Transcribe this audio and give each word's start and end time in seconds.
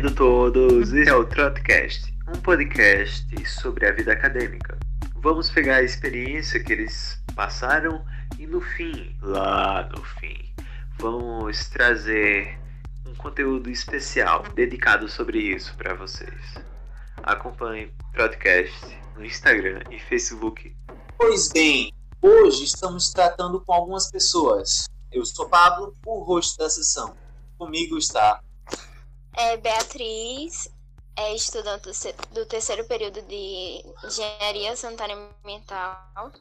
bem-vindos 0.00 0.16
todos. 0.16 0.92
Esse 0.94 1.10
é 1.10 1.14
o 1.14 1.26
Trotcast, 1.26 2.14
um 2.26 2.40
podcast 2.40 3.46
sobre 3.46 3.86
a 3.86 3.92
vida 3.92 4.14
acadêmica. 4.14 4.78
Vamos 5.16 5.50
pegar 5.50 5.76
a 5.76 5.82
experiência 5.82 6.58
que 6.58 6.72
eles 6.72 7.22
passaram 7.34 8.02
e 8.38 8.46
no 8.46 8.62
fim, 8.62 9.14
lá 9.20 9.86
no 9.94 10.02
fim, 10.02 10.54
vamos 10.98 11.68
trazer 11.68 12.58
um 13.06 13.14
conteúdo 13.16 13.68
especial 13.68 14.42
dedicado 14.54 15.06
sobre 15.06 15.38
isso 15.38 15.76
para 15.76 15.92
vocês. 15.92 16.54
Acompanhe 17.22 17.92
Trotcast 18.14 18.98
no 19.16 19.24
Instagram 19.24 19.82
e 19.90 19.98
Facebook. 19.98 20.74
Pois 21.18 21.50
bem, 21.52 21.92
hoje 22.22 22.64
estamos 22.64 23.10
tratando 23.10 23.60
com 23.60 23.72
algumas 23.74 24.10
pessoas. 24.10 24.88
Eu 25.12 25.26
sou 25.26 25.46
Pablo, 25.46 25.94
o 26.06 26.22
rosto 26.22 26.56
da 26.56 26.70
sessão. 26.70 27.14
Comigo 27.58 27.98
está 27.98 28.40
é 29.36 29.56
Beatriz, 29.56 30.70
é 31.16 31.34
estudante 31.34 31.90
do 32.32 32.46
terceiro 32.46 32.86
período 32.86 33.22
de 33.22 33.82
Engenharia 34.04 34.76
Sanitária 34.76 35.16
Ambiental. 35.16 36.32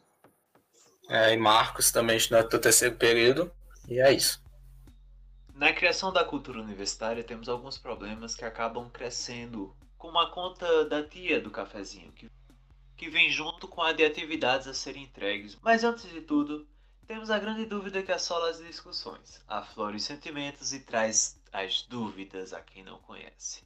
É, 1.10 1.34
e 1.34 1.38
Marcos, 1.38 1.92
também 1.92 2.18
estudante 2.18 2.50
do 2.50 2.60
terceiro 2.60 2.96
período. 2.96 3.52
E 3.88 4.00
é 4.00 4.12
isso. 4.12 4.42
Na 5.56 5.74
criação 5.74 6.14
da 6.14 6.24
cultura 6.24 6.62
universitária 6.62 7.24
temos 7.24 7.50
alguns 7.50 7.78
problemas 7.78 8.36
que 8.36 8.46
acabam 8.46 8.90
crescendo, 8.90 9.76
como 9.98 10.18
a 10.20 10.32
conta 10.32 10.86
da 10.86 11.04
tia 11.04 11.42
do 11.42 11.52
cafezinho, 11.52 12.12
que, 12.14 12.30
que 12.96 13.10
vem 13.10 13.30
junto 13.30 13.68
com 13.68 13.82
a 13.82 13.92
de 13.92 14.06
atividades 14.06 14.68
a 14.68 14.74
serem 14.74 15.04
entregues. 15.04 15.58
Mas 15.62 15.84
antes 15.84 16.10
de 16.10 16.22
tudo, 16.22 16.66
temos 17.08 17.32
a 17.32 17.40
grande 17.40 17.66
dúvida 17.66 18.04
que 18.04 18.12
assola 18.12 18.52
as 18.52 18.60
discussões, 18.60 19.42
aflora 19.48 19.96
os 19.96 20.04
sentimentos 20.04 20.72
e 20.72 20.80
traz 20.80 21.39
as 21.52 21.82
dúvidas 21.84 22.54
a 22.54 22.62
quem 22.62 22.84
não 22.84 23.00
conhece. 23.00 23.64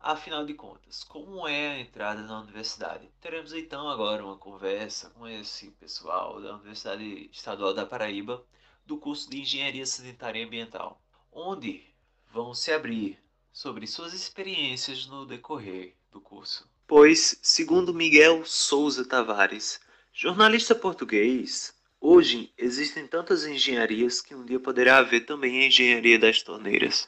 Afinal 0.00 0.44
de 0.44 0.52
contas, 0.54 1.04
como 1.04 1.46
é 1.46 1.68
a 1.68 1.80
entrada 1.80 2.22
na 2.22 2.40
universidade? 2.40 3.08
Teremos 3.20 3.52
então 3.52 3.88
agora 3.88 4.24
uma 4.24 4.36
conversa 4.36 5.10
com 5.10 5.28
esse 5.28 5.70
pessoal 5.72 6.42
da 6.42 6.56
Universidade 6.56 7.30
Estadual 7.32 7.72
da 7.72 7.86
Paraíba 7.86 8.44
do 8.84 8.96
curso 8.96 9.30
de 9.30 9.40
Engenharia 9.40 9.86
Sanitária 9.86 10.40
e 10.40 10.44
Ambiental, 10.44 11.00
onde 11.30 11.84
vão 12.32 12.52
se 12.52 12.72
abrir 12.72 13.16
sobre 13.52 13.86
suas 13.86 14.12
experiências 14.12 15.06
no 15.06 15.24
decorrer 15.24 15.94
do 16.10 16.20
curso. 16.20 16.68
Pois, 16.86 17.38
segundo 17.40 17.94
Miguel 17.94 18.44
Souza 18.44 19.04
Tavares, 19.04 19.80
jornalista 20.12 20.74
português, 20.74 21.72
hoje 22.00 22.52
existem 22.58 23.06
tantas 23.06 23.46
engenharias 23.46 24.20
que 24.20 24.34
um 24.34 24.44
dia 24.44 24.58
poderá 24.58 24.98
haver 24.98 25.26
também 25.26 25.60
a 25.60 25.66
engenharia 25.68 26.18
das 26.18 26.42
torneiras. 26.42 27.06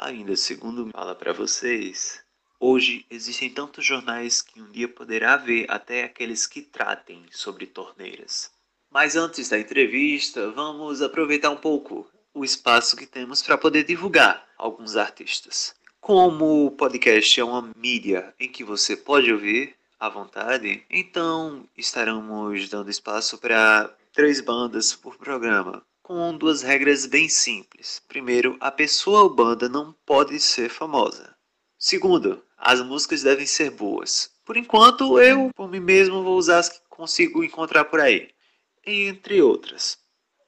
Ainda 0.00 0.36
segundo 0.36 0.88
fala 0.92 1.12
para 1.12 1.32
vocês, 1.32 2.22
hoje 2.60 3.04
existem 3.10 3.50
tantos 3.50 3.84
jornais 3.84 4.40
que 4.40 4.62
um 4.62 4.70
dia 4.70 4.86
poderá 4.86 5.34
haver 5.34 5.66
até 5.68 6.04
aqueles 6.04 6.46
que 6.46 6.62
tratem 6.62 7.26
sobre 7.32 7.66
torneiras. 7.66 8.48
Mas 8.92 9.16
antes 9.16 9.48
da 9.48 9.58
entrevista, 9.58 10.52
vamos 10.52 11.02
aproveitar 11.02 11.50
um 11.50 11.56
pouco 11.56 12.08
o 12.32 12.44
espaço 12.44 12.96
que 12.96 13.06
temos 13.06 13.42
para 13.42 13.58
poder 13.58 13.82
divulgar 13.82 14.46
alguns 14.56 14.94
artistas. 14.94 15.74
Como 16.00 16.66
o 16.66 16.70
podcast 16.70 17.40
é 17.40 17.42
uma 17.42 17.68
mídia 17.76 18.32
em 18.38 18.48
que 18.48 18.62
você 18.62 18.96
pode 18.96 19.32
ouvir 19.32 19.74
à 19.98 20.08
vontade, 20.08 20.84
então 20.88 21.68
estaremos 21.76 22.68
dando 22.68 22.88
espaço 22.88 23.36
para 23.36 23.92
três 24.12 24.40
bandas 24.40 24.94
por 24.94 25.16
programa 25.16 25.82
com 26.08 26.34
duas 26.34 26.62
regras 26.62 27.04
bem 27.04 27.28
simples. 27.28 28.00
Primeiro, 28.08 28.56
a 28.60 28.70
pessoa 28.70 29.24
ou 29.24 29.28
banda 29.28 29.68
não 29.68 29.94
pode 30.06 30.40
ser 30.40 30.70
famosa. 30.70 31.36
Segundo, 31.78 32.42
as 32.56 32.80
músicas 32.80 33.24
devem 33.24 33.44
ser 33.44 33.72
boas. 33.72 34.30
Por 34.42 34.56
enquanto, 34.56 35.20
eu, 35.20 35.50
por 35.54 35.70
mim 35.70 35.80
mesmo, 35.80 36.22
vou 36.22 36.38
usar 36.38 36.60
as 36.60 36.70
que 36.70 36.78
consigo 36.88 37.44
encontrar 37.44 37.84
por 37.84 38.00
aí, 38.00 38.30
entre 38.86 39.42
outras. 39.42 39.98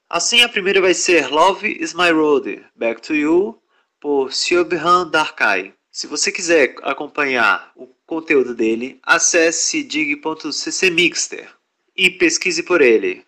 Assim, 0.09 0.41
a 0.41 0.49
primeira 0.49 0.81
vai 0.81 0.95
ser 0.95 1.29
Love 1.29 1.69
is 1.79 1.93
My 1.93 2.11
Road, 2.11 2.65
Back 2.75 3.03
to 3.03 3.15
You, 3.15 3.63
por 4.01 4.33
Siobhan 4.33 5.11
Darkai. 5.11 5.75
Se 5.91 6.07
você 6.07 6.33
quiser 6.33 6.75
acompanhar 6.85 7.71
o 7.77 7.87
conteúdo 8.07 8.55
dele, 8.55 8.99
acesse 9.03 9.83
dig.ccmixter 9.83 11.55
e 11.95 12.09
pesquise 12.09 12.63
por 12.63 12.81
ele. 12.81 13.27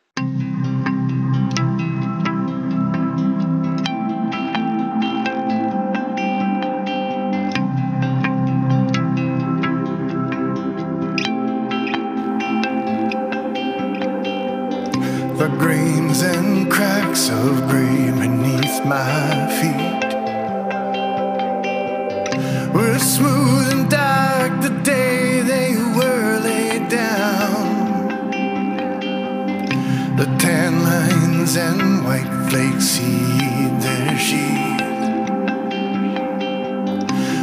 The 30.22 30.36
tan 30.38 30.84
lines 30.84 31.56
and 31.56 32.04
white 32.04 32.30
flakes 32.48 32.94
heed 32.94 33.80
their 33.80 34.16
sheath. 34.16 34.80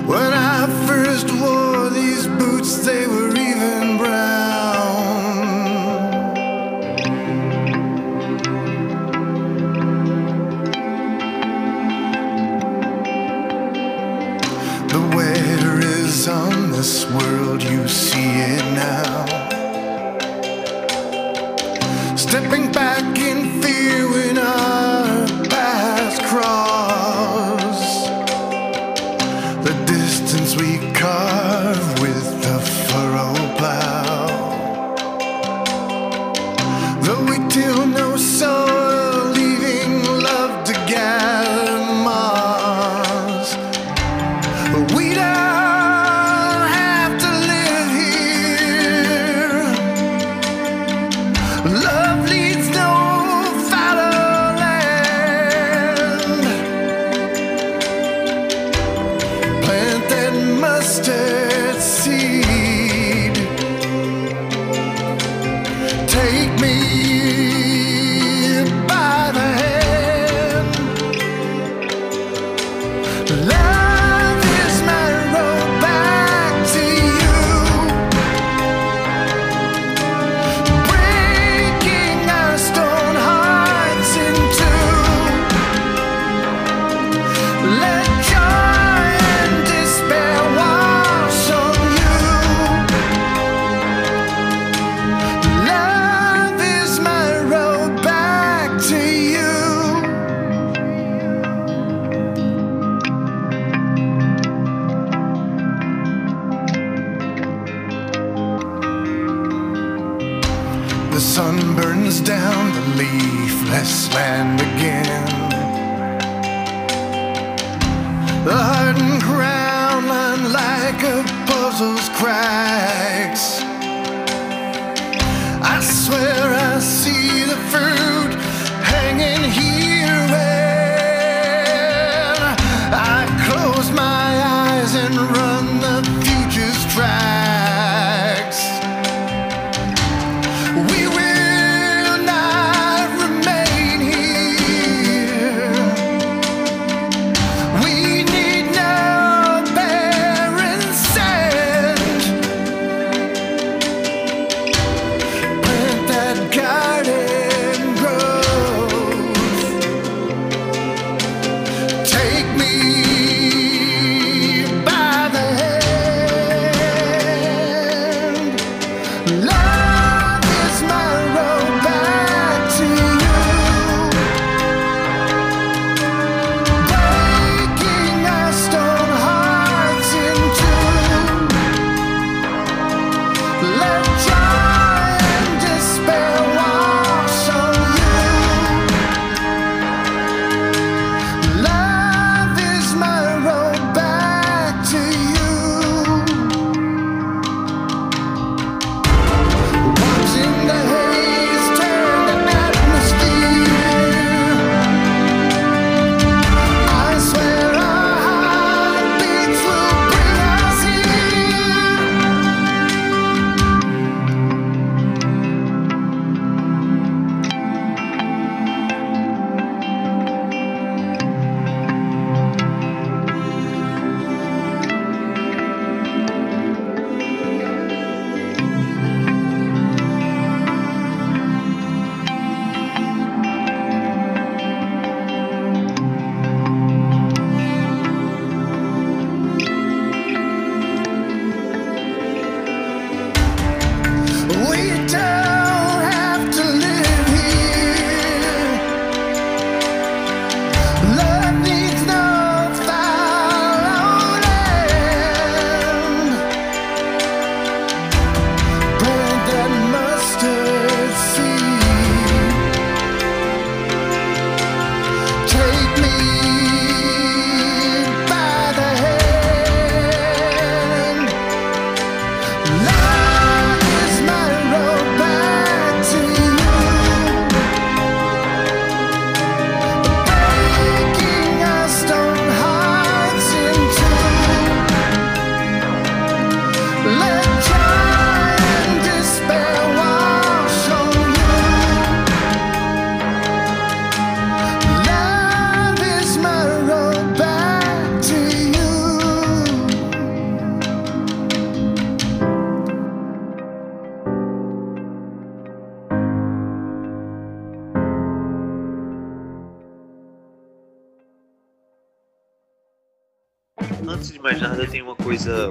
When 0.07 0.31
I 0.33 0.65
first 0.87 1.29
wore 1.41 1.89
these 1.89 2.25
boots, 2.27 2.77
they 2.85 3.05
were 3.05 3.35
even 3.35 3.97
brown. 3.97 4.29
The 14.87 15.01
weather 15.17 15.79
is 15.79 16.29
on 16.29 16.71
this 16.71 17.05
world, 17.11 17.61
you 17.61 17.89
see 17.89 18.39
it 18.39 18.63
now. 18.73 19.18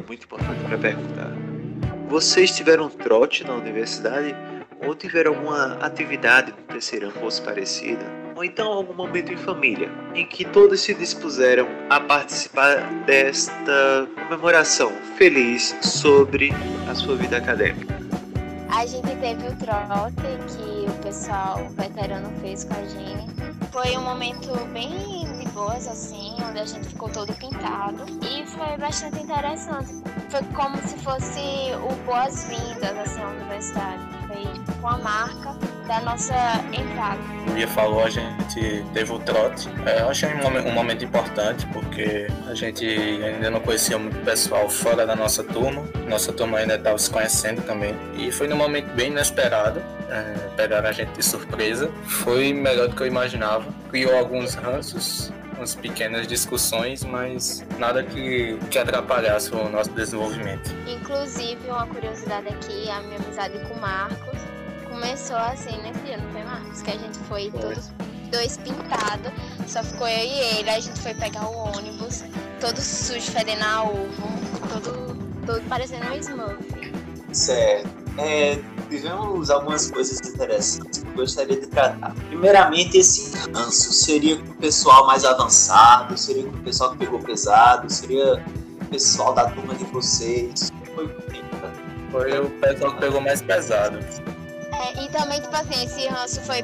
Muito 0.09 0.25
importante 0.25 0.65
para 0.65 0.79
perguntar. 0.79 1.31
Vocês 2.09 2.51
tiveram 2.51 2.89
trote 2.89 3.45
na 3.45 3.55
universidade 3.55 4.35
ou 4.85 4.95
tiveram 4.95 5.35
alguma 5.35 5.75
atividade 5.75 6.53
no 6.53 6.63
terceiro 6.65 7.07
ano 7.07 7.21
fosse 7.21 7.43
parecida? 7.43 8.05
Ou 8.35 8.43
então 8.43 8.69
algum 8.69 8.95
momento 8.95 9.33
em 9.33 9.37
família 9.37 9.91
em 10.15 10.25
que 10.25 10.45
todos 10.45 10.81
se 10.81 10.95
dispuseram 10.95 11.69
a 11.91 12.01
participar 12.01 12.77
desta 13.05 14.09
comemoração 14.15 14.91
feliz 15.17 15.77
sobre 15.83 16.51
a 16.89 16.95
sua 16.95 17.17
vida 17.17 17.37
acadêmica? 17.37 17.99
A 18.71 18.87
gente 18.87 19.15
teve 19.17 19.47
o 19.49 19.57
trote 19.57 20.15
que 20.47 20.89
o 20.89 21.03
pessoal 21.03 21.69
veterano 21.71 22.31
fez 22.41 22.65
com 22.65 22.75
a 22.75 22.85
gente. 22.85 23.29
Foi 23.73 23.97
um 23.97 24.03
momento 24.03 24.55
bem 24.73 25.38
assim, 25.67 26.37
onde 26.49 26.59
a 26.59 26.65
gente 26.65 26.89
ficou 26.89 27.09
todo 27.09 27.33
pintado. 27.35 28.05
E 28.23 28.47
foi 28.47 28.77
bastante 28.77 29.23
interessante. 29.23 30.03
Foi 30.31 30.43
como 30.55 30.77
se 30.87 30.97
fosse 30.99 31.73
o 31.83 31.95
boas-vindas, 32.05 32.97
assim, 32.97 33.21
à 33.21 33.29
universidade. 33.29 34.03
Foi 34.27 34.77
com 34.81 34.89
a 34.89 34.99
marca 34.99 35.57
da 35.87 36.01
nossa 36.01 36.35
entrada. 36.73 37.19
O 37.49 37.53
Bia 37.53 37.67
falou, 37.67 38.05
a 38.05 38.11
gente 38.11 38.85
teve 38.93 39.13
o 39.13 39.19
trote. 39.19 39.69
É, 39.87 40.03
eu 40.03 40.11
achei 40.11 40.29
um 40.35 40.69
um 40.69 40.73
momento 40.73 41.05
importante, 41.05 41.67
porque 41.69 42.29
a 42.47 42.55
gente 42.55 42.85
ainda 42.87 43.51
não 43.51 43.61
conhecia 43.61 43.99
muito 43.99 44.23
pessoal 44.25 44.69
fora 44.69 45.07
da 45.07 45.17
nossa 45.17 45.43
turma. 45.43 45.83
Nossa 46.07 46.33
turma 46.33 46.59
ainda 46.59 46.75
estava 46.75 46.99
se 46.99 47.11
conhecendo 47.11 47.63
também. 47.63 47.95
E 48.15 48.31
foi 48.31 48.47
num 48.47 48.57
momento 48.57 48.93
bem 48.95 49.11
inesperado. 49.11 49.81
É, 50.11 50.49
pegaram 50.57 50.89
a 50.89 50.93
gente 50.93 51.13
de 51.13 51.25
surpresa. 51.25 51.91
Foi 52.05 52.53
melhor 52.53 52.89
do 52.89 52.95
que 52.95 53.03
eu 53.03 53.07
imaginava. 53.07 53.65
Criou 53.91 54.17
alguns 54.17 54.55
ranços, 54.55 55.33
umas 55.59 55.75
pequenas 55.75 56.27
discussões, 56.27 57.05
mas 57.05 57.65
nada 57.79 58.03
que, 58.03 58.59
que 58.71 58.79
atrapalhasse 58.79 59.53
o 59.55 59.69
nosso 59.69 59.91
desenvolvimento. 59.91 60.71
Inclusive, 60.87 61.69
uma 61.69 61.87
curiosidade 61.87 62.49
aqui, 62.49 62.89
a 62.89 63.03
minha 63.03 63.19
amizade 63.19 63.59
com 63.67 63.75
o 63.75 63.81
Marcos 63.81 64.39
começou 64.89 65.37
assim 65.37 65.77
nesse 65.83 66.01
dia, 66.01 66.17
não 66.17 66.31
foi, 66.31 66.43
Marcos? 66.45 66.83
Que 66.83 66.91
a 66.91 66.97
gente 66.97 67.19
foi, 67.21 67.51
Foi. 67.51 67.61
todos 67.61 67.91
dois 68.31 68.57
pintados, 68.59 69.33
só 69.67 69.83
ficou 69.83 70.07
eu 70.07 70.19
e 70.19 70.59
ele, 70.59 70.71
a 70.71 70.81
gente 70.81 71.01
foi 71.01 71.15
pegar 71.15 71.49
o 71.49 71.77
ônibus, 71.77 72.25
todo 72.61 72.79
sujo, 72.79 73.31
fedendo 73.31 73.65
a 73.65 73.83
ovo, 73.85 74.29
todo, 74.73 75.17
todo 75.47 75.63
parecendo 75.69 76.07
um 76.07 76.17
Smurf. 76.17 76.93
Certo. 77.33 77.89
É, 78.19 78.59
tivemos 78.89 79.51
algumas 79.51 79.91
coisas 79.91 80.21
interessantes 80.29 81.03
que 81.03 81.09
eu 81.09 81.13
gostaria 81.13 81.61
de 81.61 81.67
tratar. 81.67 82.15
Primeiramente, 82.29 82.99
esse 82.99 83.37
ranço 83.53 83.93
seria 83.93 84.37
com 84.37 84.51
o 84.51 84.55
pessoal 84.57 85.07
mais 85.07 85.25
avançado, 85.25 86.17
seria 86.17 86.45
com 86.45 86.57
o 86.57 86.63
pessoal 86.63 86.93
que 86.93 86.99
pegou 86.99 87.21
pesado, 87.21 87.93
seria 87.93 88.43
com 88.79 88.85
o 88.85 88.89
pessoal 88.89 89.35
da 89.35 89.51
turma 89.51 89.75
de 89.75 89.85
vocês. 89.85 90.73
Foi? 90.95 91.09
Foi 92.11 92.41
o 92.41 92.51
pessoal 92.51 92.95
que 92.95 93.01
pegou 93.01 93.21
mais 93.21 93.43
pesado. 93.43 93.99
É, 94.73 95.05
e 95.05 95.09
também, 95.11 95.41
tipo 95.41 95.55
assim, 95.55 95.85
esse 95.85 96.07
ranço 96.07 96.41
foi, 96.41 96.63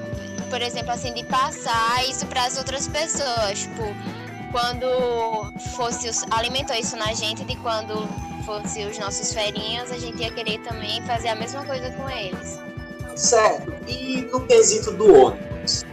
por 0.48 0.62
exemplo, 0.62 0.92
assim, 0.92 1.12
de 1.12 1.24
passar 1.24 2.08
isso 2.08 2.26
para 2.26 2.44
as 2.44 2.56
outras 2.56 2.88
pessoas. 2.88 3.60
Tipo, 3.60 3.82
quando 4.50 5.52
fosse 5.74 6.08
os, 6.08 6.24
alimentou 6.30 6.76
isso 6.76 6.96
na 6.96 7.12
gente 7.12 7.44
de 7.44 7.56
quando 7.56 8.08
fosse 8.44 8.84
os 8.84 8.98
nossos 8.98 9.32
ferinhas, 9.32 9.90
a 9.90 9.98
gente 9.98 10.22
ia 10.22 10.30
querer 10.30 10.58
também 10.60 11.02
fazer 11.02 11.28
a 11.28 11.34
mesma 11.34 11.64
coisa 11.64 11.90
com 11.90 12.08
eles. 12.08 12.58
Certo. 13.16 13.72
E 13.88 14.22
no 14.32 14.40
quesito 14.46 14.92
do 14.92 15.26
ônibus? 15.26 15.84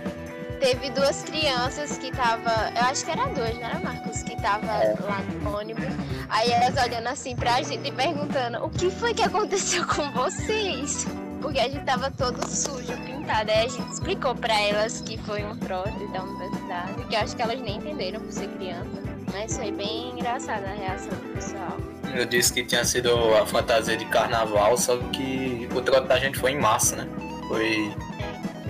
Teve 0.60 0.91
duas 0.91 1.24
crianças 1.24 1.98
que 1.98 2.12
tava, 2.12 2.51
eu 2.75 2.84
acho 2.84 3.03
que 3.03 3.12
era 3.12 3.25
duas, 3.27 3.55
não 3.55 3.63
era 3.63 3.79
Marcos, 3.79 4.22
que 4.22 4.39
tava 4.39 4.67
lá 4.67 5.20
no 5.41 5.58
ônibus. 5.58 5.86
Aí 6.29 6.51
elas 6.51 6.75
olhando 6.84 7.08
assim 7.08 7.36
pra 7.36 7.62
gente 7.63 7.88
e 7.88 7.91
perguntando: 7.91 8.63
"O 8.63 8.70
que 8.70 8.91
foi 8.91 9.13
que 9.13 9.24
aconteceu 9.24 9.86
com 9.88 10.12
vocês?" 10.12 11.08
Porque 11.41 11.60
a 11.60 11.67
gente 11.67 11.84
tava 11.84 12.12
todo 12.12 12.48
sujo, 12.48 12.93
pintado. 13.03 13.50
Aí 13.50 13.65
a 13.65 13.67
gente 13.67 13.91
explicou 13.91 14.36
pra 14.36 14.60
elas 14.62 15.01
que 15.01 15.17
foi 15.17 15.43
um 15.43 15.58
trote 15.58 16.08
da 16.13 16.22
universidade, 16.22 17.05
que 17.10 17.15
eu 17.15 17.20
acho 17.20 17.36
que 17.36 17.41
elas 17.41 17.60
nem 17.60 17.77
entenderam 17.77 18.20
por 18.20 18.31
ser 18.31 18.48
criança. 18.50 19.01
Mas 19.34 19.58
foi 19.58 19.72
bem 19.72 20.12
engraçada 20.12 20.67
a 20.67 20.74
reação 20.74 21.10
do 21.10 21.34
pessoal. 21.34 21.90
Eu 22.15 22.25
disse 22.25 22.53
que 22.53 22.63
tinha 22.63 22.84
sido 22.84 23.10
a 23.36 23.46
fantasia 23.46 23.96
de 23.96 24.06
carnaval, 24.06 24.77
só 24.77 24.98
que 24.98 25.70
o 25.74 25.82
trote 25.82 26.08
da 26.08 26.20
gente 26.20 26.38
foi 26.38 26.51
em 26.51 26.60
março, 26.60 26.96
né? 26.96 27.08
Foi 27.48 27.94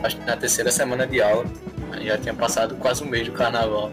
acho 0.04 0.18
que 0.18 0.26
na 0.26 0.38
terceira 0.38 0.72
semana 0.72 1.06
de 1.08 1.22
aula. 1.22 1.46
Já 2.02 2.18
tinha 2.18 2.34
passado 2.34 2.76
quase 2.76 3.04
um 3.04 3.08
mês 3.08 3.28
do 3.28 3.34
carnaval. 3.34 3.92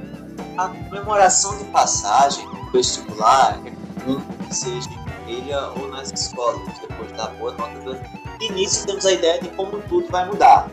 A 0.56 0.68
comemoração 0.68 1.56
de 1.58 1.64
passagem 1.64 2.46
no 2.46 2.70
vestibular 2.70 3.60
é 3.64 3.70
que 3.70 4.54
seja 4.54 4.88
em 4.88 5.08
família 5.10 5.60
ou 5.76 5.88
nas 5.88 6.12
escolas, 6.12 6.60
depois 6.80 7.12
da 7.12 7.26
boa 7.26 7.52
nota 7.52 7.78
do 7.80 7.90
ano. 7.90 8.02
E 8.40 8.52
nisso 8.52 8.86
temos 8.86 9.04
a 9.04 9.12
ideia 9.12 9.40
de 9.40 9.48
como 9.50 9.80
tudo 9.82 10.08
vai 10.08 10.26
mudar. 10.26 10.68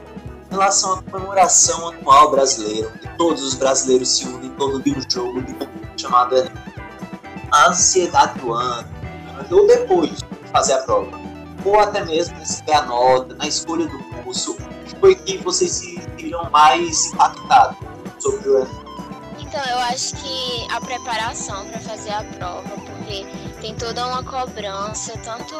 Em 0.49 0.53
relação 0.53 0.93
à 0.93 1.01
comemoração 1.03 1.89
anual 1.89 2.31
brasileira, 2.31 2.91
onde 2.95 3.17
todos 3.17 3.43
os 3.43 3.55
brasileiros 3.55 4.09
se 4.09 4.25
unem 4.25 4.49
em 4.49 4.53
torno 4.55 4.81
de 4.81 4.91
um 4.91 5.01
jogo 5.09 5.41
de 5.41 5.55
chamado 6.01 6.37
Enem. 6.37 6.51
A 7.55 7.69
ansiedade 7.69 8.37
do 8.41 8.53
ano, 8.53 8.85
ou 9.49 9.65
depois 9.65 10.09
de 10.17 10.49
fazer 10.51 10.73
a 10.73 10.79
prova, 10.79 11.17
ou 11.63 11.79
até 11.79 12.03
mesmo 12.03 12.37
receber 12.37 12.73
a 12.73 12.81
nota, 12.81 13.33
na 13.35 13.47
escolha 13.47 13.87
do 13.87 13.97
curso, 14.23 14.57
foi 14.99 15.15
que 15.15 15.37
vocês 15.37 15.71
se 15.71 16.01
viram 16.17 16.49
mais 16.51 17.13
impactados 17.13 17.77
sobre 18.19 18.49
o 18.49 18.57
Enem. 18.59 18.85
Então, 19.39 19.63
eu 19.71 19.77
acho 19.79 20.17
que 20.17 20.67
a 20.69 20.81
preparação 20.81 21.65
para 21.67 21.79
fazer 21.79 22.11
a 22.11 22.25
prova, 22.25 22.67
porque 22.67 23.25
tem 23.61 23.73
toda 23.73 24.05
uma 24.05 24.21
cobrança, 24.21 25.13
tanto 25.23 25.55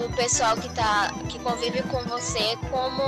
do 0.00 0.08
pessoal 0.16 0.56
que, 0.56 0.68
tá, 0.70 1.12
que 1.28 1.38
convive 1.38 1.82
com 1.82 2.02
você, 2.04 2.56
como 2.70 3.02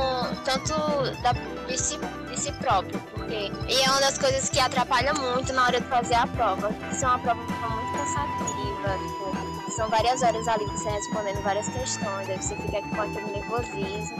tanto 0.44 0.74
da, 1.22 1.32
de, 1.66 1.78
si, 1.78 1.98
de 2.28 2.38
si 2.38 2.52
próprio. 2.52 3.00
Porque, 3.14 3.50
e 3.68 3.82
é 3.82 3.90
uma 3.90 4.00
das 4.00 4.18
coisas 4.18 4.50
que 4.50 4.60
atrapalha 4.60 5.14
muito 5.14 5.52
na 5.52 5.64
hora 5.64 5.80
de 5.80 5.86
fazer 5.88 6.14
a 6.14 6.26
prova. 6.26 6.70
Isso 6.92 7.04
é 7.04 7.08
uma 7.08 7.18
prova 7.18 7.40
muito 7.40 7.92
cansativa, 7.92 8.98
tipo, 8.98 9.72
são 9.74 9.88
várias 9.88 10.22
horas 10.22 10.46
ali 10.46 10.64
você 10.66 10.90
respondendo 10.90 11.42
várias 11.42 11.66
questões, 11.68 12.28
aí 12.28 12.36
você 12.36 12.54
fica 12.56 12.82
com 12.82 13.00
aquele 13.00 13.32
nervosismo. 13.32 14.16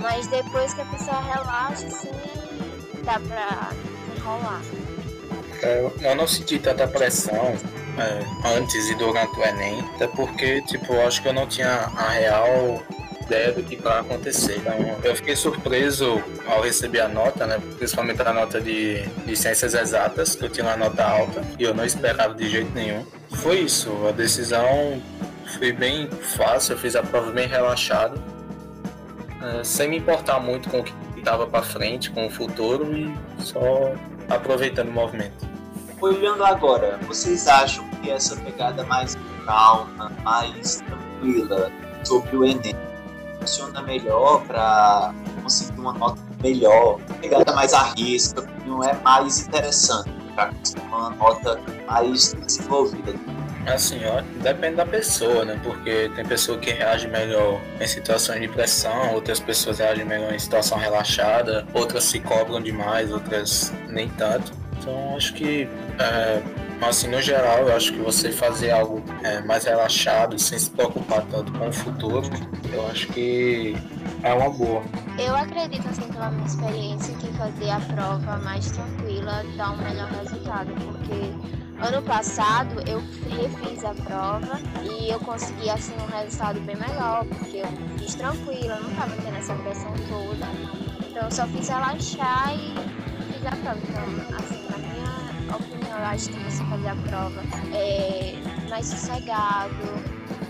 Mas 0.00 0.26
depois 0.28 0.72
que 0.72 0.80
a 0.80 0.86
pessoa 0.86 1.20
relaxa, 1.20 1.86
assim, 1.86 2.10
dá 3.04 3.20
pra 3.20 3.70
enrolar. 4.16 4.62
É, 5.60 5.90
Eu 6.00 6.16
não 6.16 6.26
senti 6.26 6.58
tanta 6.58 6.86
pressão 6.86 7.54
é, 7.98 8.56
antes 8.56 8.88
e 8.88 8.94
durante 8.94 9.38
o 9.38 9.44
Enem, 9.44 9.80
até 9.94 10.06
porque, 10.06 10.62
tipo, 10.62 10.92
eu 10.92 11.06
acho 11.06 11.20
que 11.22 11.28
eu 11.28 11.32
não 11.32 11.46
tinha 11.46 11.68
a 11.68 12.10
real 12.10 12.82
ideia 13.28 13.52
do 13.52 13.62
que 13.62 13.76
vai 13.76 14.00
acontecer. 14.00 14.56
Então, 14.56 14.74
eu 15.04 15.14
fiquei 15.14 15.36
surpreso 15.36 16.22
ao 16.46 16.62
receber 16.62 17.00
a 17.00 17.08
nota, 17.08 17.46
né? 17.46 17.60
Principalmente 17.76 18.22
a 18.22 18.32
nota 18.32 18.60
de, 18.60 19.02
de 19.02 19.36
ciências 19.36 19.74
exatas, 19.74 20.34
que 20.34 20.44
eu 20.44 20.48
tinha 20.48 20.66
uma 20.66 20.76
nota 20.76 21.04
alta 21.04 21.42
e 21.58 21.62
eu 21.62 21.74
não 21.74 21.84
esperava 21.84 22.34
de 22.34 22.48
jeito 22.48 22.72
nenhum. 22.74 23.04
Foi 23.30 23.60
isso, 23.60 23.90
a 24.08 24.12
decisão 24.12 25.00
foi 25.58 25.72
bem 25.72 26.08
fácil, 26.10 26.72
eu 26.72 26.78
fiz 26.78 26.96
a 26.96 27.02
prova 27.02 27.30
bem 27.30 27.46
relaxado, 27.46 28.22
é, 29.42 29.64
sem 29.64 29.88
me 29.88 29.98
importar 29.98 30.40
muito 30.40 30.70
com 30.70 30.80
o 30.80 30.84
que 30.84 30.92
estava 31.16 31.46
para 31.46 31.62
frente, 31.62 32.10
com 32.10 32.26
o 32.26 32.30
futuro 32.30 32.96
e 32.96 33.14
só 33.42 33.92
aproveitando 34.28 34.88
o 34.88 34.92
movimento. 34.92 35.46
Olhando 36.00 36.44
agora, 36.44 36.98
vocês 37.06 37.48
acham 37.48 37.87
essa 38.10 38.36
pegada 38.36 38.84
mais 38.84 39.16
calma, 39.44 40.10
mais 40.22 40.82
tranquila 40.86 41.70
sobre 42.04 42.36
o 42.36 42.44
Enem 42.44 42.76
funciona 43.40 43.82
melhor 43.82 44.42
para 44.44 45.14
conseguir 45.42 45.78
uma 45.80 45.92
nota 45.92 46.20
melhor, 46.42 46.98
pegada 47.20 47.52
mais 47.52 47.72
à 47.72 47.94
risca, 47.96 48.46
não 48.66 48.82
é 48.82 48.94
mais 48.94 49.40
interessante 49.40 50.10
para 50.34 50.52
conseguir 50.52 50.82
uma 50.82 51.10
nota 51.10 51.60
mais 51.86 52.34
desenvolvida? 52.34 53.14
Assim, 53.66 54.00
ó, 54.06 54.22
depende 54.42 54.76
da 54.76 54.86
pessoa, 54.86 55.44
né? 55.44 55.60
Porque 55.62 56.10
tem 56.14 56.24
pessoa 56.24 56.58
que 56.58 56.70
reage 56.70 57.06
melhor 57.06 57.60
em 57.78 57.86
situações 57.86 58.40
de 58.40 58.48
pressão, 58.48 59.14
outras 59.14 59.40
pessoas 59.40 59.78
reagem 59.78 60.06
melhor 60.06 60.32
em 60.32 60.38
situação 60.38 60.78
relaxada, 60.78 61.66
outras 61.74 62.04
se 62.04 62.18
cobram 62.20 62.62
demais, 62.62 63.12
outras 63.12 63.72
nem 63.88 64.08
tanto. 64.08 64.52
Então, 64.78 65.16
acho 65.16 65.34
que, 65.34 65.68
é, 65.98 66.42
assim, 66.86 67.08
no 67.08 67.20
geral, 67.20 67.68
eu 67.68 67.76
acho 67.76 67.92
que 67.92 67.98
você 67.98 68.30
fazer 68.30 68.70
algo 68.70 69.02
é, 69.22 69.40
mais 69.42 69.64
relaxado, 69.64 70.38
sem 70.38 70.58
se 70.58 70.70
preocupar 70.70 71.22
tanto 71.26 71.52
com 71.52 71.68
o 71.68 71.72
futuro, 71.72 72.28
eu 72.72 72.86
acho 72.88 73.08
que 73.08 73.76
é 74.22 74.32
uma 74.32 74.50
boa. 74.50 74.82
Eu 75.18 75.34
acredito, 75.34 75.86
assim, 75.88 76.08
pela 76.12 76.30
minha 76.30 76.46
experiência, 76.46 77.14
que 77.16 77.26
fazer 77.36 77.70
a 77.70 77.80
prova 77.80 78.36
mais 78.38 78.70
tranquila 78.70 79.44
dá 79.56 79.70
um 79.72 79.76
melhor 79.78 80.08
resultado, 80.10 80.70
porque 80.74 81.32
ano 81.80 82.02
passado 82.02 82.82
eu 82.88 83.02
refiz 83.28 83.84
a 83.84 83.94
prova 83.94 84.60
e 84.84 85.10
eu 85.10 85.18
consegui, 85.20 85.70
assim, 85.70 85.94
um 85.94 86.16
resultado 86.16 86.60
bem 86.60 86.76
melhor, 86.76 87.24
porque 87.24 87.58
eu 87.58 87.98
fiz 87.98 88.14
tranquila, 88.14 88.78
não 88.80 88.94
tava 88.94 89.16
tendo 89.16 89.36
essa 89.36 89.54
pressão 89.54 89.92
toda. 90.08 90.46
Então 91.08 91.22
eu 91.24 91.30
só 91.30 91.46
fiz 91.46 91.68
relaxar 91.68 92.54
e 92.54 92.74
fiz 93.32 93.46
a 93.46 93.56
prova. 93.56 93.78
Então, 93.88 94.38
assim, 94.38 94.67
opinião, 95.56 95.98
eu 95.98 96.04
acho 96.04 96.30
que 96.30 96.38
você 96.40 96.64
fazer 96.64 96.88
a 96.88 96.96
prova 96.96 97.42
é 97.74 98.34
mais 98.68 98.86
sossegado, 98.86 99.74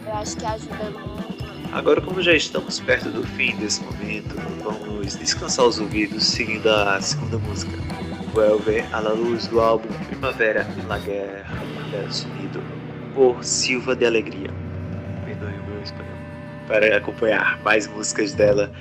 eu 0.06 0.14
acho 0.14 0.36
que 0.36 0.46
ajuda 0.46 0.90
muito. 0.90 1.38
Agora, 1.72 2.00
como 2.00 2.22
já 2.22 2.34
estamos 2.34 2.80
perto 2.80 3.10
do 3.10 3.26
fim 3.26 3.54
desse 3.56 3.82
momento, 3.82 4.34
vamos 4.62 5.16
descansar 5.16 5.66
os 5.66 5.78
ouvidos 5.78 6.24
seguindo 6.24 6.68
a 6.68 7.00
segunda 7.00 7.38
música. 7.38 7.76
Vuelve 8.32 8.80
a 8.92 9.00
la 9.00 9.12
luz 9.12 9.46
do 9.48 9.60
álbum 9.60 9.88
Primavera 10.06 10.64
na 10.86 10.98
Guerra, 10.98 11.62
Guerra 11.90 12.10
Sumido, 12.10 12.62
por 13.14 13.44
Silva 13.44 13.94
de 13.94 14.06
Alegria. 14.06 14.50
Perdoe 15.26 15.52
o 15.52 15.70
meu 15.70 15.82
espanhol. 15.82 16.16
Para 16.66 16.96
acompanhar 16.96 17.60
mais 17.62 17.86
músicas 17.86 18.32
dela, 18.32 18.72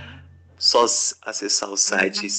só 0.57 0.85
acessar 1.23 1.69
o 1.69 1.77
site 1.77 2.29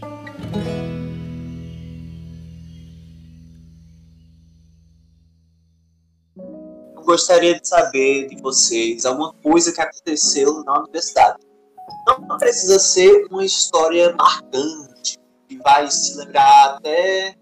silvadaalegria.com. 0.00 0.80
gostaria 7.10 7.58
de 7.60 7.66
saber 7.66 8.28
de 8.28 8.40
vocês 8.40 9.04
alguma 9.04 9.32
coisa 9.42 9.72
que 9.72 9.80
aconteceu 9.80 10.62
na 10.62 10.78
universidade. 10.78 11.38
Não 12.06 12.38
precisa 12.38 12.78
ser 12.78 13.26
uma 13.32 13.44
história 13.44 14.14
marcante, 14.14 15.18
que 15.48 15.56
vai 15.58 15.90
se 15.90 16.16
lembrar 16.16 16.76
até 16.76 17.34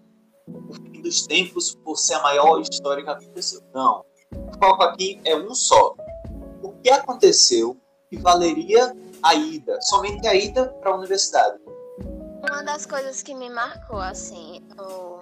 o 0.47 0.73
fim 0.73 1.01
dos 1.03 1.27
tempos 1.27 1.75
por 1.83 1.97
ser 1.97 2.15
a 2.15 2.23
maior 2.23 2.59
história 2.61 3.03
que 3.03 3.09
aconteceu. 3.11 3.61
Não. 3.71 4.03
O 4.33 4.57
foco 4.57 4.83
aqui 4.83 5.21
é 5.23 5.35
um 5.35 5.53
só. 5.53 5.95
O 6.63 6.71
que 6.81 6.89
aconteceu 6.89 7.77
que 8.09 8.17
valeria 8.17 8.91
a 9.21 9.35
ida, 9.35 9.79
somente 9.81 10.27
a 10.27 10.33
ida 10.33 10.67
para 10.81 10.91
a 10.91 10.97
universidade? 10.97 11.59
Uma 12.49 12.63
das 12.63 12.83
coisas 12.83 13.21
que 13.21 13.35
me 13.35 13.47
marcou, 13.47 14.01
assim, 14.01 14.67
o 14.75 15.18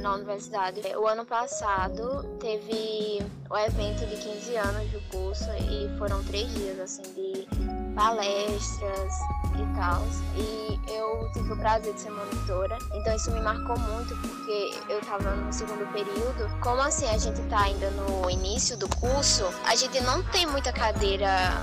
na 0.00 0.14
universidade. 0.14 0.80
O 0.96 1.06
ano 1.06 1.24
passado 1.24 2.24
teve 2.38 3.24
o 3.48 3.56
evento 3.56 4.06
de 4.06 4.16
15 4.16 4.56
anos 4.56 4.90
do 4.90 5.00
curso 5.10 5.48
e 5.58 5.98
foram 5.98 6.22
três 6.24 6.52
dias 6.54 6.78
assim 6.78 7.02
de 7.14 7.46
palestras 7.94 9.14
e 9.56 9.76
tal. 9.76 10.02
E 10.36 10.80
eu 10.92 11.30
tive 11.32 11.52
o 11.52 11.56
prazer 11.56 11.94
de 11.94 12.00
ser 12.00 12.10
monitora. 12.10 12.78
Então 12.94 13.14
isso 13.14 13.30
me 13.30 13.40
marcou 13.40 13.78
muito 13.78 14.16
porque 14.16 14.74
eu 14.88 15.00
tava 15.00 15.34
no 15.36 15.52
segundo 15.52 15.90
período. 15.92 16.48
Como 16.60 16.80
assim 16.80 17.06
a 17.06 17.18
gente 17.18 17.40
tá 17.42 17.60
ainda 17.62 17.90
no 17.90 18.30
início 18.30 18.76
do 18.76 18.88
curso, 18.96 19.44
a 19.66 19.74
gente 19.74 20.00
não 20.00 20.22
tem 20.24 20.46
muita 20.46 20.72
cadeira 20.72 21.62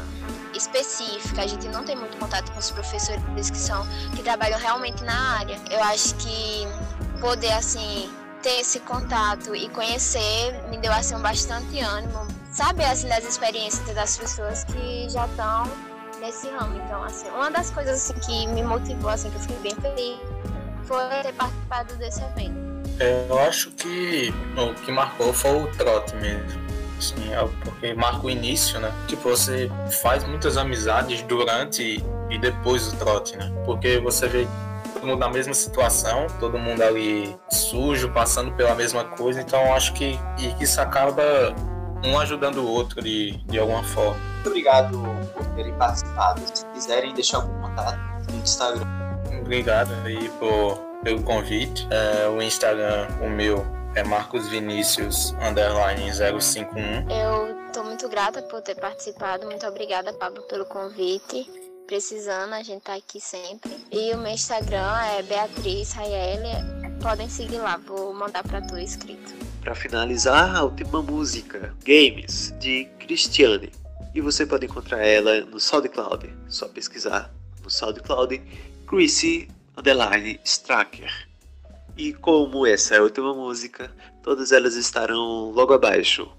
específica, 0.53 1.43
a 1.43 1.47
gente 1.47 1.67
não 1.67 1.83
tem 1.83 1.95
muito 1.95 2.17
contato 2.17 2.51
com 2.51 2.59
os 2.59 2.71
professores 2.71 3.49
que 3.49 3.57
são 3.57 3.85
que 4.15 4.23
trabalham 4.23 4.59
realmente 4.59 5.03
na 5.03 5.37
área. 5.37 5.59
Eu 5.69 5.83
acho 5.83 6.15
que 6.15 6.67
poder 7.19 7.51
assim 7.53 8.09
ter 8.41 8.61
esse 8.61 8.79
contato 8.81 9.55
e 9.55 9.67
conhecer 9.69 10.53
me 10.69 10.77
deu 10.77 10.91
assim 10.91 11.17
bastante 11.17 11.79
ânimo, 11.79 12.27
saber 12.51 12.85
assim 12.85 13.07
das 13.07 13.25
experiências 13.25 13.95
das 13.95 14.17
pessoas 14.17 14.63
que 14.63 15.09
já 15.09 15.25
estão 15.25 15.63
nesse 16.19 16.47
ramo. 16.49 16.75
Então, 16.85 17.03
assim, 17.03 17.27
uma 17.29 17.49
das 17.49 17.69
coisas 17.71 17.95
assim, 17.95 18.13
que 18.19 18.47
me 18.47 18.63
motivou 18.63 19.09
assim 19.09 19.29
que 19.29 19.35
eu 19.35 19.41
fiquei 19.41 19.57
bem 19.57 19.75
feliz 19.75 20.19
foi 20.83 21.03
ter 21.21 21.33
participado 21.33 21.95
desse 21.95 22.21
evento. 22.21 22.67
É, 22.99 23.25
eu 23.29 23.39
acho 23.39 23.71
que 23.71 24.33
o 24.57 24.73
que 24.85 24.91
marcou 24.91 25.33
foi 25.33 25.63
o 25.63 25.67
trote 25.75 26.15
mesmo. 26.15 26.67
Assim, 26.97 27.31
é 27.31 27.47
porque 27.63 27.93
marca 27.93 28.25
o 28.25 28.29
início, 28.29 28.79
né? 28.79 28.91
Tipo, 29.07 29.29
você 29.29 29.69
faz 30.01 30.23
muitas 30.23 30.57
amizades 30.57 31.21
durante 31.23 32.03
e 32.29 32.37
depois 32.39 32.91
do 32.91 32.97
trote, 32.97 33.37
né? 33.37 33.51
Porque 33.65 33.99
você 33.99 34.27
vê 34.27 34.47
mundo 35.07 35.19
na 35.19 35.29
mesma 35.29 35.53
situação, 35.53 36.27
todo 36.39 36.57
mundo 36.57 36.81
ali 36.81 37.37
sujo, 37.49 38.11
passando 38.11 38.51
pela 38.53 38.75
mesma 38.75 39.03
coisa, 39.03 39.41
então 39.41 39.73
acho 39.73 39.93
que, 39.93 40.19
e 40.37 40.63
isso 40.63 40.79
acaba 40.81 41.23
um 42.03 42.19
ajudando 42.19 42.57
o 42.57 42.67
outro 42.67 43.01
de, 43.01 43.37
de 43.45 43.57
alguma 43.57 43.83
forma. 43.83 44.17
Muito 44.35 44.47
obrigado 44.49 45.01
por 45.33 45.45
terem 45.55 45.73
participado. 45.75 46.41
Se 46.53 46.65
quiserem 46.67 47.13
deixar 47.13 47.37
algum 47.37 47.61
contato 47.61 47.99
no 48.31 48.39
Instagram. 48.39 48.85
Obrigado 49.41 49.91
aí 50.05 50.29
por, 50.39 50.77
pelo 51.03 51.23
convite. 51.23 51.87
É, 51.89 52.27
o 52.27 52.41
Instagram, 52.41 53.07
o 53.21 53.29
meu, 53.29 53.65
é 53.95 54.03
Marcos 54.03 54.47
Vinícius 54.49 55.33
underline 55.41 56.11
051. 56.13 57.09
Eu 57.09 57.65
estou 57.67 57.83
muito 57.83 58.07
grata 58.09 58.41
por 58.43 58.61
ter 58.61 58.75
participado. 58.75 59.45
Muito 59.45 59.65
obrigada, 59.65 60.13
Pablo, 60.13 60.43
pelo 60.43 60.65
convite 60.65 61.66
precisando, 61.87 62.53
a 62.53 62.61
gente 62.61 62.81
tá 62.81 62.95
aqui 62.95 63.19
sempre. 63.19 63.71
E 63.91 64.13
o 64.13 64.17
meu 64.17 64.33
Instagram 64.33 64.99
é 65.01 65.23
Beatriz 65.23 65.93
Raiele, 65.93 66.49
podem 67.01 67.29
seguir 67.29 67.57
lá, 67.57 67.77
vou 67.77 68.13
mandar 68.13 68.43
pra 68.43 68.61
tu 68.61 68.77
escrito. 68.77 69.33
Para 69.61 69.73
finalizar, 69.73 70.55
a 70.55 70.63
última 70.63 71.01
música, 71.01 71.73
Games, 71.83 72.53
de 72.59 72.85
Cristiane. 72.99 73.71
E 74.13 74.21
você 74.21 74.45
pode 74.45 74.65
encontrar 74.65 74.99
ela 74.99 75.41
no 75.41 75.59
SoundCloud. 75.59 76.29
Só 76.49 76.67
pesquisar 76.67 77.33
no 77.63 77.69
SoundCloud 77.69 78.41
Chrissy 78.85 79.49
Underline 79.77 80.39
Stracker. 80.43 81.27
E 81.97 82.13
como 82.13 82.65
essa 82.65 82.95
é 82.95 82.97
a 82.99 83.03
última 83.03 83.33
música, 83.33 83.91
todas 84.21 84.51
elas 84.51 84.75
estarão 84.75 85.51
logo 85.51 85.73
abaixo, 85.73 86.31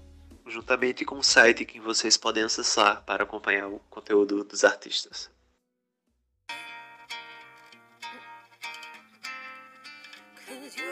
juntamente 0.47 1.03
com 1.03 1.19
o 1.19 1.23
site 1.23 1.65
que 1.65 1.79
vocês 1.79 2.17
podem 2.17 2.43
acessar 2.43 3.03
para 3.05 3.23
acompanhar 3.23 3.67
o 3.67 3.79
conteúdo 3.89 4.43
dos 4.43 4.63
artistas. 4.63 5.29
You 10.79 10.85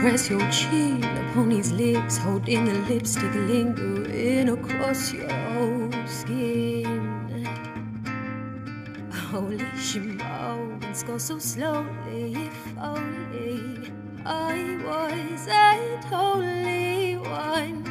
press 0.00 0.28
your 0.28 0.50
chin 0.50 1.02
upon 1.04 1.50
his 1.50 1.72
lips, 1.72 2.18
holding 2.18 2.64
the 2.66 2.74
lipstick 2.88 3.34
lingering 3.34 3.91
across 4.92 5.12
your 5.14 6.06
skin. 6.06 7.46
Holy 9.10 9.64
shimons 9.78 11.02
go 11.04 11.16
so 11.16 11.38
slowly, 11.38 12.34
if 12.34 12.78
only 12.78 13.90
I 14.26 14.76
was 14.84 15.46
that 15.46 16.04
holy 16.04 17.16
one. 17.16 17.84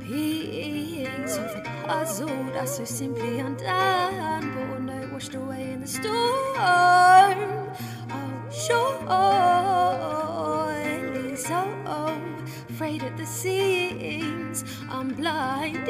Piece 0.00 1.36
of 1.36 1.54
the 1.54 1.62
puzzle 1.86 2.44
that's 2.52 2.76
so 2.78 2.84
simply 2.84 3.38
undone, 3.38 4.52
but 4.54 4.68
one 4.68 4.86
night 4.86 5.12
washed 5.12 5.34
away 5.34 5.72
in 5.72 5.80
the 5.82 5.86
storm. 5.86 6.08
Oh, 8.10 8.48
sure 8.50 8.98
so 11.38 11.87
afraid 12.78 13.02
at 13.02 13.16
the 13.16 13.26
seams. 13.26 14.62
I'm 14.88 15.08
blinded. 15.08 15.88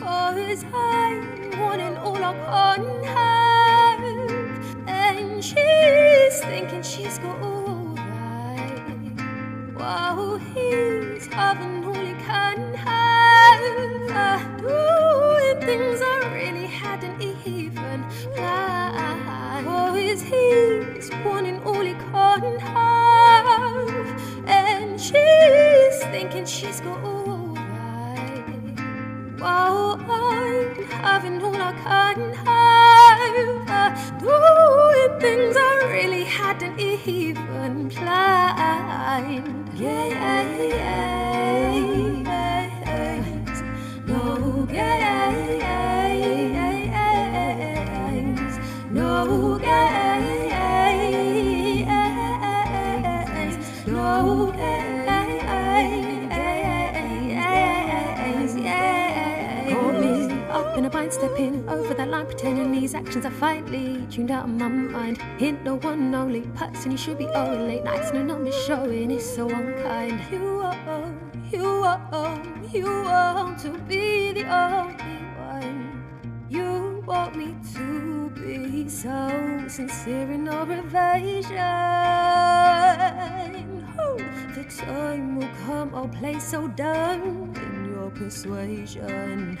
Cause 0.00 0.64
I'm 0.74 1.60
wanting 1.60 1.96
all 1.98 2.16
I 2.16 2.34
can 2.74 3.04
have. 3.04 4.02
And 4.88 5.44
she's 5.44 6.40
thinking 6.50 6.82
she's 6.82 7.18
got 7.20 7.40
all 7.42 7.94
right. 7.94 9.12
While 9.74 10.38
he's 10.38 11.26
having 11.26 11.84
all 11.84 11.94
he 11.94 12.14
can 12.14 12.74
have. 12.74 13.62
Doing 14.58 15.60
things 15.60 16.00
I 16.02 16.32
really 16.34 16.66
hadn't 16.66 17.22
even 17.22 18.04
planned. 18.34 19.64
Cause 19.64 20.22
he's 20.22 21.10
wanting 21.24 21.62
all 21.62 21.82
he 21.82 21.94
can 21.94 22.58
have. 22.58 22.95
Thinking 26.16 26.46
she's 26.46 26.80
got 26.80 27.04
all 27.04 27.54
right. 27.54 28.44
While 29.38 30.00
I'm 30.10 30.84
having 30.84 31.42
all 31.42 31.54
I 31.54 31.72
can 32.14 32.32
have. 32.46 34.00
Doing 34.22 35.12
things 35.20 35.54
I 35.58 35.72
really 35.96 36.24
hadn't 36.24 36.80
even 36.80 37.90
planned. 37.90 39.68
Yeah, 39.78 40.06
yeah, 40.06 40.56
yeah. 40.74 42.05
Bind, 60.96 61.12
stepping 61.12 61.68
over 61.68 61.92
that 61.92 62.08
line, 62.08 62.24
pretending 62.24 62.72
these 62.72 62.94
actions 62.94 63.26
are 63.26 63.30
finally 63.32 64.06
tuned 64.06 64.30
out 64.30 64.44
of 64.44 64.50
my 64.50 64.68
mind. 64.68 65.18
Hint 65.36 65.62
the 65.62 65.74
one 65.74 66.14
only 66.14 66.40
person 66.60 66.90
you 66.90 66.96
should 66.96 67.18
be 67.18 67.26
owing 67.26 67.66
late 67.68 67.84
nights, 67.84 68.14
no 68.14 68.22
numbers 68.22 68.56
showing, 68.64 69.10
it's 69.10 69.28
so 69.36 69.46
unkind. 69.50 70.18
You 70.32 70.62
are, 70.64 71.14
you 71.52 71.66
are, 71.66 72.42
you 72.72 72.84
want 72.84 73.58
to 73.60 73.70
be 73.90 74.32
the 74.32 74.44
only 74.48 75.20
one. 75.50 76.02
You 76.48 77.04
want 77.06 77.36
me 77.36 77.54
to 77.74 78.30
be 78.30 78.88
so 78.88 79.64
sincere 79.68 80.32
in 80.32 80.48
our 80.48 80.72
evasion. 80.72 81.56
The 84.56 84.64
time 84.82 85.36
will 85.36 85.54
come, 85.66 85.94
I'll 85.94 86.08
play 86.08 86.38
so 86.38 86.68
dumb 86.68 87.52
in 87.54 87.92
your 87.92 88.10
persuasion. 88.10 89.58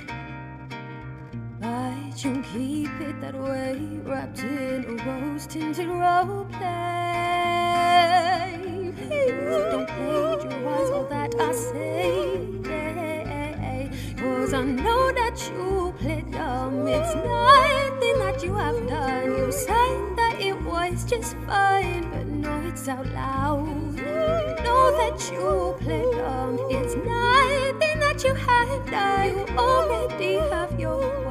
But 1.60 2.24
you 2.24 2.42
keep 2.52 3.00
it 3.00 3.20
that 3.20 3.34
way, 3.34 3.80
wrapped 4.04 4.40
in 4.40 4.84
a 4.84 5.04
rose 5.04 5.46
tinted 5.46 5.88
role 5.88 6.44
play. 6.46 6.62
Don't 9.70 9.88
plagiarize 9.88 10.90
all 10.90 11.06
that 11.06 11.34
I 11.40 11.52
say. 11.52 12.56
Cause 14.16 14.52
I 14.54 14.62
know 14.62 15.12
that 15.12 15.50
you 15.50 15.92
played 15.98 16.30
dumb. 16.30 16.86
It's 16.86 17.14
nothing 17.14 18.18
that 18.18 18.42
you 18.44 18.54
have 18.54 18.88
done. 18.88 19.24
You 19.36 19.50
said 19.50 20.16
that 20.16 20.36
it 20.40 20.60
was 20.62 21.04
just 21.04 21.36
fine, 21.46 22.08
but 22.10 22.26
no, 22.26 22.60
it's 22.68 22.86
out 22.88 23.06
loud. 23.12 23.66
Know 23.96 24.96
that 24.98 25.30
you 25.32 25.74
played 25.80 26.12
dumb. 26.12 26.58
It's 26.70 26.94
nothing 26.94 27.98
that 28.00 28.22
you 28.24 28.34
have 28.34 28.90
done. 28.90 29.30
You 29.30 29.46
already 29.58 30.34
have 30.50 30.78
your 30.78 31.25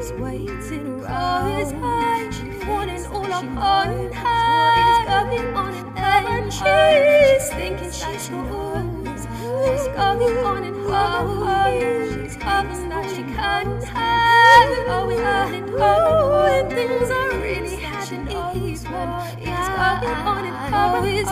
is 0.00 0.12
waiting, 0.12 1.02
love 1.02 1.60
is 1.60 1.72
high. 1.72 2.30
She 2.30 2.48
wanting 2.66 3.04
all 3.06 3.26
of 3.26 3.44
on 3.58 4.12
high. 4.12 5.04
Going 5.04 5.54
on 5.54 5.74
and 5.98 5.98
on. 5.98 6.50
She's 6.50 7.50
thinking 7.50 7.90
she's 7.90 8.28
cool. 8.30 9.04
She's 9.04 9.88
going 9.88 10.38
on 10.38 10.64
and 10.64 10.86
on. 10.86 12.24
She's 12.24 12.36
hoping 12.42 12.88
that 12.88 13.10
she 13.10 13.22
can't 13.34 13.84
hide. 13.84 14.86
Going 14.86 15.20
on 15.20 15.54
and 15.54 15.74
on. 15.74 16.30
When 16.44 16.70
things 16.70 17.10
are 17.10 17.38
really 17.38 17.76
happening, 17.76 18.28
it's 18.28 18.84
going 18.84 19.24
on 20.32 20.44
and 20.46 20.74
on. 20.74 21.04
She's 21.04 21.28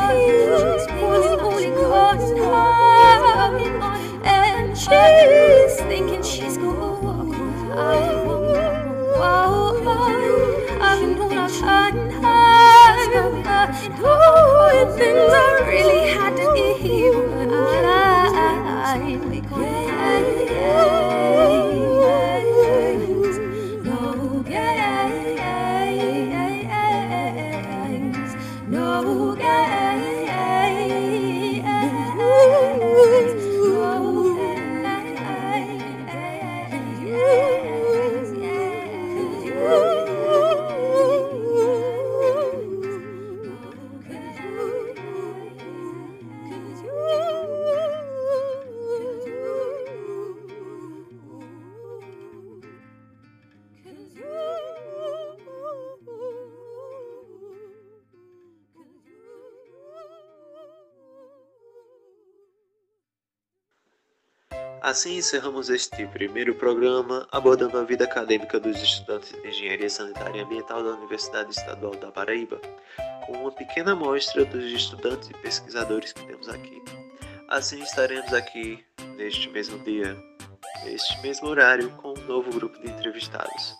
pulling 1.01 1.41
all 1.41 1.59
in 1.59 1.73
on 1.73 2.19
high. 2.53 3.49
And 4.25 4.77
she's 4.77 5.77
thinking 5.89 6.23
she's 6.23 6.59
cool. 6.59 8.28
Doing 13.99 14.97
things 14.97 15.33
I 15.33 15.48
Assim 64.81 65.17
encerramos 65.17 65.71
este 65.71 66.07
primeiro 66.07 66.55
programa 66.55 67.27
abordando 67.33 67.79
a 67.79 67.85
vida 67.85 68.05
acadêmica 68.05 68.61
dos 68.61 68.81
estudantes 68.81 69.31
de 69.31 69.49
Engenharia 69.49 69.91
Sanitária 69.91 70.39
e 70.39 70.45
Ambiental 70.45 70.85
da 70.85 70.91
Universidade 70.91 71.51
Estadual 71.51 71.97
da 71.97 72.13
Paraíba, 72.13 72.61
com 73.27 73.33
uma 73.33 73.51
pequena 73.51 73.93
amostra 73.93 74.45
dos 74.45 74.65
estudantes 74.65 75.31
e 75.31 75.35
pesquisadores 75.35 76.13
que 76.13 76.25
temos 76.25 76.49
aqui. 76.49 76.81
Assim 77.49 77.83
estaremos 77.83 78.33
aqui 78.33 78.85
neste 79.17 79.51
mesmo 79.51 79.79
dia, 79.81 80.17
neste 80.85 81.21
mesmo 81.23 81.49
horário, 81.49 81.91
com 81.97 82.15
um 82.17 82.27
novo 82.27 82.51
grupo 82.51 82.79
de 82.79 82.89
entrevistados. 82.89 83.77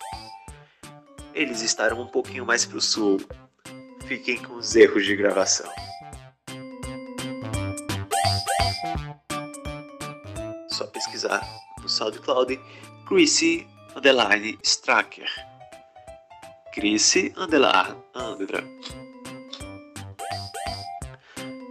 Eles 1.33 1.63
estarão 1.63 2.01
um 2.01 2.09
pouquinho 2.09 2.45
mais 2.45 2.65
para 2.65 2.79
o 2.79 2.81
sul. 2.81 3.21
Fiquem 4.07 4.43
com 4.43 4.55
os 4.55 4.75
erros 4.75 5.07
de 5.07 5.15
gravação. 5.15 5.71
SoundCloud 11.99 12.61
Chrissy 13.09 13.67
Underline 13.97 14.57
Stracker. 14.63 15.27
Chrissy 16.73 17.33
Underline 17.37 17.97
Andra. 18.15 18.63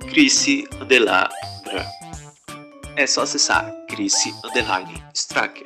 Chrissy 0.09 0.67
Underline 0.81 1.29
Andra. 1.59 1.85
É 2.97 3.07
só 3.07 3.21
acessar 3.21 3.71
Chrissy 3.89 4.33
Underline 4.43 5.01
Stracker. 5.13 5.65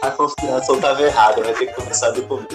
A 0.00 0.10
conspiração 0.12 0.80
tava 0.80 1.02
errada, 1.02 1.42
vai 1.42 1.54
ter 1.54 1.66
que 1.66 1.74
começar 1.74 2.10
do 2.10 2.22
começo. 2.28 2.48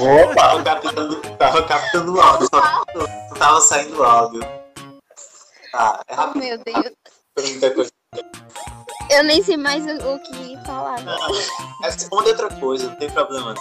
Opa! 0.00 0.34
Tava 0.34 0.62
captando, 0.64 1.20
tava 1.38 1.62
captando 1.62 2.14
o 2.14 2.20
áudio, 2.20 2.48
só 2.52 2.84
tava 3.38 3.60
saindo 3.60 3.98
o 3.98 4.02
áudio. 4.02 4.59
Tá, 5.72 6.02
é 6.08 6.14
Oh, 6.14 6.16
rápido, 6.16 6.42
meu 6.42 6.58
Deus. 6.58 6.92
Eu 9.10 9.24
nem 9.24 9.42
sei 9.42 9.56
mais 9.56 9.84
o, 9.84 10.14
o 10.14 10.18
que 10.20 10.56
falar. 10.64 11.00
Não, 11.02 11.18
responde 11.82 12.30
outra 12.30 12.48
coisa, 12.60 12.88
não 12.88 12.96
tem 12.96 13.10
problema. 13.10 13.54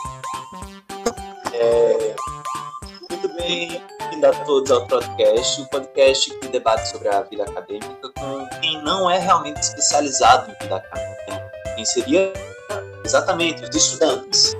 É, 1.54 2.16
muito 3.10 3.28
bem, 3.36 3.84
bem-vindo 4.00 4.28
a 4.28 4.46
todos 4.46 4.70
ao 4.70 4.88
podcast, 4.88 5.62
o 5.62 5.70
podcast 5.70 6.30
que 6.40 6.48
debate 6.50 6.88
sobre 6.90 7.10
a 7.10 7.22
vida 7.24 7.44
acadêmica 7.44 8.10
com 8.16 8.48
quem 8.62 8.82
não 8.84 9.10
é 9.10 9.18
realmente 9.18 9.60
especializado 9.60 10.52
em 10.52 10.64
vida 10.64 10.76
acadêmica. 10.78 11.52
Quem 11.76 11.86
seria 11.86 12.32
exatamente 13.04 13.64
os 13.64 13.76
estudantes. 13.76 14.56